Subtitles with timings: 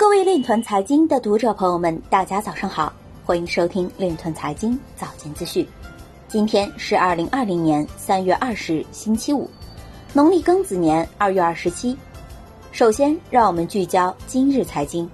[0.00, 2.90] 各位链团财经的读者朋友们，大家早上好，
[3.22, 5.64] 欢迎收听链团财经早间资讯。
[6.26, 9.46] 今天是二零二零年三月二十日，星期五，
[10.14, 11.94] 农历庚子年二月二十七。
[12.72, 15.06] 首先，让我们聚焦今日财经。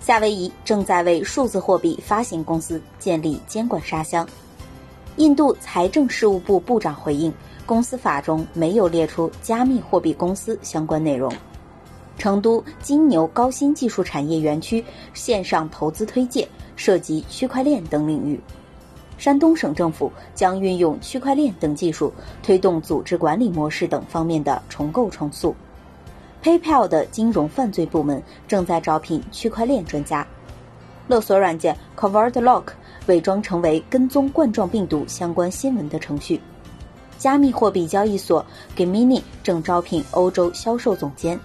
[0.00, 4.26] 夏威夷正在为数字货币发行公司建立监管沙箱。
[5.16, 7.30] 印度财政事务部部长回应，
[7.66, 11.30] 公司法中没有列出加密货币公司相关内容。
[12.18, 14.84] 成都金牛高新技术产业园区
[15.14, 18.38] 线上投资推介涉及区块链等领域。
[19.16, 25.54] 山东省政府将运用区块链等技术推动组织管理模式等方面的重构重塑。
[26.42, 30.26] PayPal 的金融犯罪部门正在招聘区块链专家。
[31.08, 32.64] 勒索软件 CovertLock
[33.06, 36.40] 伪装成为跟踪冠状病毒相关新闻的程序。
[37.16, 38.44] 加密货币交易所
[38.76, 41.38] Gemini 正招聘欧洲销售总监。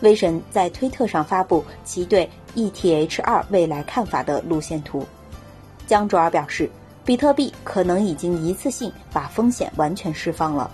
[0.00, 5.06] 威神在推特上发布其对 ETH2 未来看法的路线图。
[5.86, 6.70] 江卓尔表示，
[7.04, 10.70] 比特币可能已经一次性把风险完全释放了。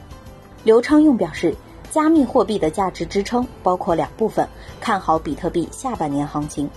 [0.64, 1.54] 刘昌用表示，
[1.90, 4.48] 加密货币的价值支撑包括两部分，
[4.80, 6.68] 看好比特币下半年行情。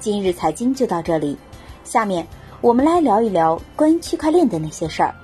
[0.00, 1.36] 今日财经就到这里，
[1.84, 2.26] 下面
[2.60, 5.14] 我们来聊一聊关于区块链的那些事儿。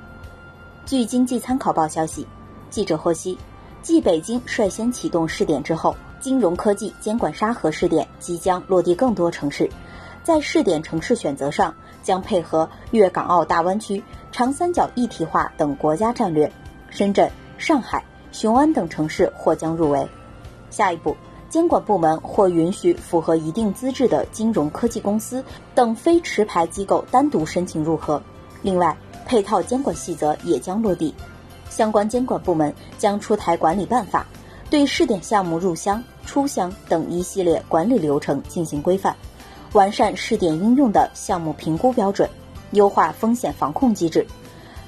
[0.85, 2.27] 据经济参考报消息，
[2.71, 3.37] 记者获悉，
[3.83, 5.97] 继北京率先启动试点之后。
[6.21, 9.69] 金融科技监管沙盒试点即将落地更多城市，
[10.23, 16.51] 在试点城市选择上，将配合粤港澳大湾区、长三角一体化等国家战略，
[16.91, 20.09] 深圳、上海、雄安等城市或将入围。
[20.71, 21.17] 下一步，
[21.49, 25.45] 监管部门或允许符合一定资质的金融科技公司
[25.75, 28.21] 等非持牌机构单独申请入盒。
[28.63, 31.15] 另外，配套监管细则也将落地，
[31.69, 34.27] 相关监管部门将出台管理办法。
[34.69, 39.15] 对试点项目入箱、出箱等一系列管理流程进行规范，
[39.73, 42.29] 完善试点应用的项目评估标准，
[42.73, 44.27] 优化风险防控机制。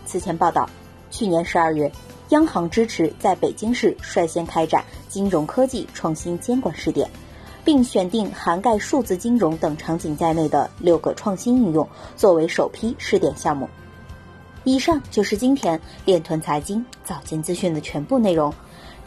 [0.05, 0.69] 此前报道，
[1.11, 1.91] 去年十二月，
[2.31, 7.09] 央行支持在北京市率先开展金融科技创新监管试点，
[7.65, 13.69] 并选定涵盖数字金融等场景在内的六个创新应用作为首批试点项目。
[14.65, 18.53] 以上就是今天链团财经早间资讯的全部内容。